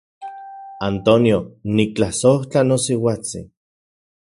[0.87, 1.37] Antonio,
[1.81, 3.49] niktlasojtla nosiuatsin.